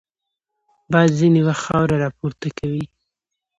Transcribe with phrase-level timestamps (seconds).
[0.91, 2.83] باد ځینې وخت خاوره راپورته کوي